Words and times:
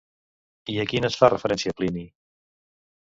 I 0.75 0.77
a 0.83 0.85
quines 0.93 1.19
fa 1.19 1.31
referència 1.33 1.77
Plini? 1.83 2.07